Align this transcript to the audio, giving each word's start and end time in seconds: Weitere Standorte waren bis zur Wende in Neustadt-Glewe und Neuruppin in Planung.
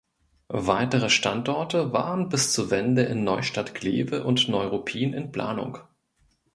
Weitere 0.55 1.11
Standorte 1.11 1.93
waren 1.93 2.27
bis 2.29 2.53
zur 2.53 2.71
Wende 2.71 3.03
in 3.03 3.23
Neustadt-Glewe 3.23 4.23
und 4.23 4.49
Neuruppin 4.49 5.13
in 5.13 5.31
Planung. 5.31 5.77